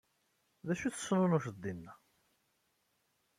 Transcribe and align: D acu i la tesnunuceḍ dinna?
D 0.67 0.69
acu 0.73 0.83
i 0.85 0.89
la 0.89 0.95
tesnunuceḍ 0.95 1.55
dinna? 1.63 1.93